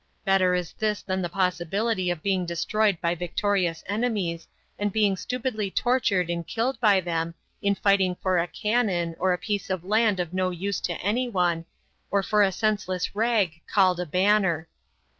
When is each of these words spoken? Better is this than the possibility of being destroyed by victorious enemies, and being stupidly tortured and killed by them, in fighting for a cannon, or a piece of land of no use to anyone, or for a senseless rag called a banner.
Better 0.25 0.55
is 0.55 0.73
this 0.73 1.03
than 1.03 1.21
the 1.21 1.29
possibility 1.29 2.09
of 2.09 2.23
being 2.23 2.43
destroyed 2.43 2.97
by 3.01 3.13
victorious 3.13 3.83
enemies, 3.85 4.47
and 4.79 4.91
being 4.91 5.15
stupidly 5.15 5.69
tortured 5.69 6.27
and 6.27 6.47
killed 6.47 6.79
by 6.79 6.99
them, 6.99 7.35
in 7.61 7.75
fighting 7.75 8.15
for 8.15 8.39
a 8.39 8.47
cannon, 8.47 9.15
or 9.19 9.31
a 9.31 9.37
piece 9.37 9.69
of 9.69 9.83
land 9.83 10.19
of 10.19 10.33
no 10.33 10.49
use 10.49 10.81
to 10.81 10.93
anyone, 10.93 11.65
or 12.09 12.23
for 12.23 12.41
a 12.41 12.51
senseless 12.51 13.15
rag 13.15 13.61
called 13.71 13.99
a 13.99 14.05
banner. 14.07 14.67